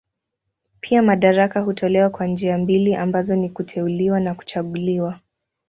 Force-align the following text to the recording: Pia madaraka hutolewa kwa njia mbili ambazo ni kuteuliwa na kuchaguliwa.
Pia 0.79 1.01
madaraka 1.01 1.59
hutolewa 1.61 2.09
kwa 2.09 2.27
njia 2.27 2.57
mbili 2.57 2.95
ambazo 2.95 3.35
ni 3.35 3.49
kuteuliwa 3.49 4.19
na 4.19 4.35
kuchaguliwa. 4.35 5.19